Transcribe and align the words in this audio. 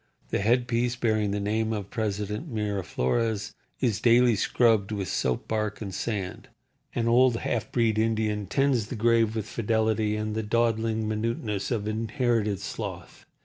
The 0.29 0.39
headpiece 0.39 0.95
bearing 0.95 1.29
the 1.29 1.39
name 1.39 1.71
of 1.71 1.91
President 1.91 2.51
Miraflores 2.51 3.53
is 3.81 4.01
daily 4.01 4.35
scrubbed 4.35 4.91
with 4.91 5.07
soap 5.07 5.47
bark 5.47 5.79
and 5.79 5.93
sand. 5.93 6.47
An 6.95 7.07
old 7.07 7.35
half 7.37 7.71
breed 7.71 7.99
Indian 7.99 8.47
tends 8.47 8.87
the 8.87 8.95
grave 8.95 9.35
with 9.35 9.45
fidelity 9.47 10.15
and 10.15 10.33
the 10.33 10.41
dawdling 10.41 11.07
minuteness 11.07 11.69
of 11.69 11.87
inherited 11.87 12.59
sloth. 12.61 13.27